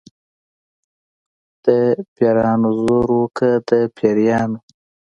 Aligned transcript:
د 1.65 1.67
پیرانو 2.15 2.69
زور 2.81 3.07
و 3.17 3.21
که 3.37 3.49
د 3.69 3.71
پیریانو. 3.97 4.59